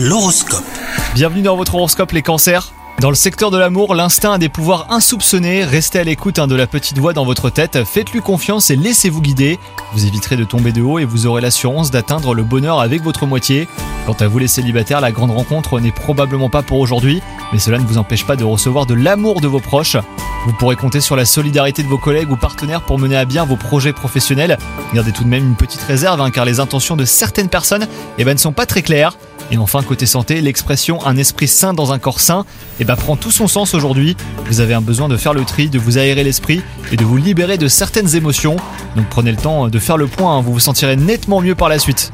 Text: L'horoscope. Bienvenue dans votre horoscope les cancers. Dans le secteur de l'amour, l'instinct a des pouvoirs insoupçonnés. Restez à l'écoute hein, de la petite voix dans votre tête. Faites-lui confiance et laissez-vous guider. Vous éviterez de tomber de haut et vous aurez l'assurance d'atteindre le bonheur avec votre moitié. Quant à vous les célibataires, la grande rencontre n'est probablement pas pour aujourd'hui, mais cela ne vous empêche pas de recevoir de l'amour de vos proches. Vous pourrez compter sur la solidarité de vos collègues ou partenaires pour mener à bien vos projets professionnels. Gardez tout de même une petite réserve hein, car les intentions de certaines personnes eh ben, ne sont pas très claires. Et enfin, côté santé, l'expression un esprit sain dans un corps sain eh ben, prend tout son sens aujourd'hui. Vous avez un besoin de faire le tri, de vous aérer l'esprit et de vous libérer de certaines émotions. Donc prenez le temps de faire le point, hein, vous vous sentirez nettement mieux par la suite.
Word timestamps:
L'horoscope. 0.00 0.62
Bienvenue 1.16 1.42
dans 1.42 1.56
votre 1.56 1.74
horoscope 1.74 2.12
les 2.12 2.22
cancers. 2.22 2.72
Dans 3.00 3.08
le 3.08 3.16
secteur 3.16 3.50
de 3.50 3.58
l'amour, 3.58 3.96
l'instinct 3.96 4.34
a 4.34 4.38
des 4.38 4.48
pouvoirs 4.48 4.86
insoupçonnés. 4.92 5.64
Restez 5.64 5.98
à 5.98 6.04
l'écoute 6.04 6.38
hein, 6.38 6.46
de 6.46 6.54
la 6.54 6.68
petite 6.68 6.98
voix 6.98 7.12
dans 7.12 7.24
votre 7.24 7.50
tête. 7.50 7.82
Faites-lui 7.82 8.20
confiance 8.20 8.70
et 8.70 8.76
laissez-vous 8.76 9.20
guider. 9.20 9.58
Vous 9.92 10.06
éviterez 10.06 10.36
de 10.36 10.44
tomber 10.44 10.70
de 10.70 10.82
haut 10.82 11.00
et 11.00 11.04
vous 11.04 11.26
aurez 11.26 11.40
l'assurance 11.40 11.90
d'atteindre 11.90 12.32
le 12.32 12.44
bonheur 12.44 12.78
avec 12.78 13.02
votre 13.02 13.26
moitié. 13.26 13.66
Quant 14.06 14.12
à 14.12 14.28
vous 14.28 14.38
les 14.38 14.46
célibataires, 14.46 15.00
la 15.00 15.10
grande 15.10 15.32
rencontre 15.32 15.80
n'est 15.80 15.90
probablement 15.90 16.48
pas 16.48 16.62
pour 16.62 16.78
aujourd'hui, 16.78 17.20
mais 17.52 17.58
cela 17.58 17.78
ne 17.78 17.84
vous 17.84 17.98
empêche 17.98 18.24
pas 18.24 18.36
de 18.36 18.44
recevoir 18.44 18.86
de 18.86 18.94
l'amour 18.94 19.40
de 19.40 19.48
vos 19.48 19.58
proches. 19.58 19.96
Vous 20.46 20.52
pourrez 20.52 20.76
compter 20.76 21.00
sur 21.00 21.16
la 21.16 21.24
solidarité 21.24 21.82
de 21.82 21.88
vos 21.88 21.98
collègues 21.98 22.30
ou 22.30 22.36
partenaires 22.36 22.82
pour 22.82 23.00
mener 23.00 23.16
à 23.16 23.24
bien 23.24 23.44
vos 23.44 23.56
projets 23.56 23.92
professionnels. 23.92 24.58
Gardez 24.94 25.10
tout 25.10 25.24
de 25.24 25.28
même 25.28 25.44
une 25.44 25.56
petite 25.56 25.82
réserve 25.82 26.20
hein, 26.20 26.30
car 26.30 26.44
les 26.44 26.60
intentions 26.60 26.94
de 26.94 27.04
certaines 27.04 27.48
personnes 27.48 27.88
eh 28.16 28.24
ben, 28.24 28.34
ne 28.34 28.38
sont 28.38 28.52
pas 28.52 28.64
très 28.64 28.82
claires. 28.82 29.14
Et 29.50 29.56
enfin, 29.56 29.82
côté 29.82 30.06
santé, 30.06 30.40
l'expression 30.40 31.04
un 31.06 31.16
esprit 31.16 31.48
sain 31.48 31.72
dans 31.72 31.92
un 31.92 31.98
corps 31.98 32.20
sain 32.20 32.44
eh 32.80 32.84
ben, 32.84 32.96
prend 32.96 33.16
tout 33.16 33.30
son 33.30 33.48
sens 33.48 33.74
aujourd'hui. 33.74 34.16
Vous 34.46 34.60
avez 34.60 34.74
un 34.74 34.80
besoin 34.80 35.08
de 35.08 35.16
faire 35.16 35.32
le 35.32 35.44
tri, 35.44 35.68
de 35.68 35.78
vous 35.78 35.98
aérer 35.98 36.24
l'esprit 36.24 36.62
et 36.92 36.96
de 36.96 37.04
vous 37.04 37.16
libérer 37.16 37.56
de 37.56 37.68
certaines 37.68 38.14
émotions. 38.14 38.56
Donc 38.96 39.06
prenez 39.08 39.30
le 39.30 39.38
temps 39.38 39.68
de 39.68 39.78
faire 39.78 39.96
le 39.96 40.06
point, 40.06 40.36
hein, 40.36 40.40
vous 40.42 40.52
vous 40.52 40.60
sentirez 40.60 40.96
nettement 40.96 41.40
mieux 41.40 41.54
par 41.54 41.68
la 41.68 41.78
suite. 41.78 42.12